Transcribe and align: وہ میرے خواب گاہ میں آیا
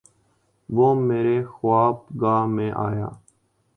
وہ 0.69 0.87
میرے 1.07 1.37
خواب 1.45 1.95
گاہ 2.21 2.45
میں 2.45 2.71
آیا 2.85 3.07